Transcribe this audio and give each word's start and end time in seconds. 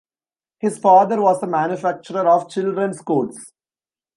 His 0.57 0.79
father 0.79 1.21
was 1.21 1.43
a 1.43 1.47
manufacturer 1.47 2.27
of 2.27 2.49
children's 2.49 3.01
coats. 3.03 3.51